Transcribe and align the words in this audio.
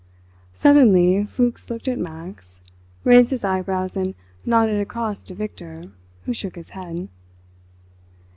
Suddenly 0.55 1.25
Fuchs 1.25 1.69
looked 1.69 1.87
at 1.87 1.99
Max, 1.99 2.59
raised 3.03 3.29
his 3.29 3.43
eyebrows 3.43 3.95
and 3.95 4.15
nodded 4.43 4.81
across 4.81 5.21
to 5.21 5.35
Victor, 5.35 5.83
who 6.25 6.33
shook 6.33 6.55
his 6.55 6.69
head. 6.69 7.07